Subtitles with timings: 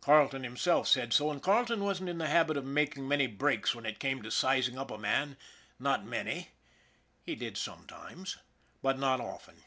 [0.00, 3.84] Carleton himself said so, and Carleton wasn't in the habit of making many breaks when
[3.84, 5.36] it came to sizing up a man
[5.80, 6.50] not many.
[7.24, 8.36] He did sometimes,
[8.82, 9.64] but not often.